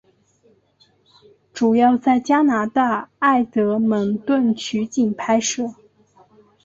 [1.53, 5.75] 主要在加拿大埃德蒙顿取景拍摄。